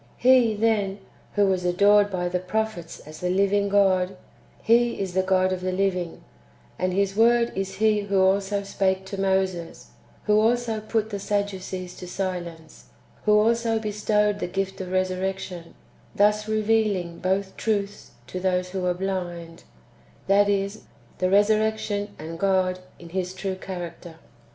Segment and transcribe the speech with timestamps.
[0.17, 0.97] He, then,
[1.33, 4.17] who was adored by the prophets as the living God,
[4.63, 6.23] He is the God of the living;
[6.79, 9.91] and His Word is He who also spake to Moses,
[10.23, 12.85] who also put the Sadducees to silence,
[13.25, 15.75] who also bestowed the gift of resurrection,
[16.15, 19.65] thus revealing [both] truths to those wdio are blind,
[20.25, 20.85] that is,
[21.19, 24.15] the resurrection and God [in His true character].